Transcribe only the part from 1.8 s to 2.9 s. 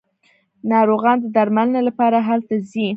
لپاره هلته ځي.